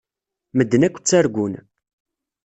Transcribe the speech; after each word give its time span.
Medden 0.57 0.85
akk 0.87 0.97
ttargun. 0.99 1.53